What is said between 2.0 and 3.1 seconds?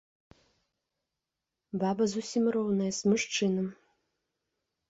зусім роўная